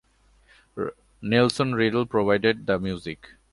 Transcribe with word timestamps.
Nelson 1.21 1.75
Riddle 1.75 2.07
provided 2.07 2.65
the 2.65 2.79
music. 2.79 3.33